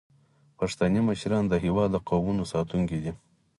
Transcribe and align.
پښتني 0.57 1.01
مشران 1.09 1.43
د 1.49 1.53
هیواد 1.65 1.89
د 1.91 1.97
قومونو 2.09 2.43
ساتونکي 2.53 2.97
دي. 3.03 3.11